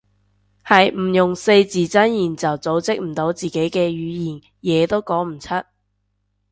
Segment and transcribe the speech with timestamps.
[0.65, 5.63] 係唔用四字真言就組織唔到自己嘅語言，嘢都講唔出